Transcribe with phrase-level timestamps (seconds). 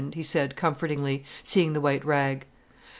[0.13, 2.47] he said comfortingly, seeing the white rag.